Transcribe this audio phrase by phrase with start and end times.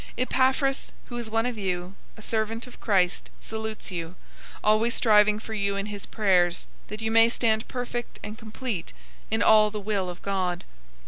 [0.17, 4.15] 004:012 Epaphras, who is one of you, a servant of Christ, salutes you,
[4.63, 8.93] always striving for you in his prayers, that you may stand perfect and complete
[9.29, 10.63] in all the will of God.